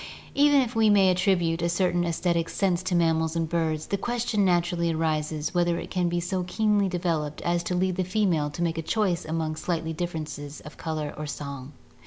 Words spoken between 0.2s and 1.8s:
Even if we may attribute a